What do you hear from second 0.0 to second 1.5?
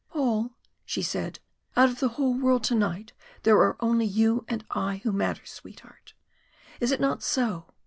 "Paul," she said,